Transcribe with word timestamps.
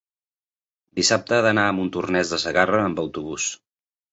dissabte 0.99 1.37
he 1.39 1.43
d'anar 1.47 1.67
a 1.67 1.75
Montornès 1.81 2.33
de 2.35 2.41
Segarra 2.47 2.83
amb 2.87 3.07
autobús. 3.07 3.47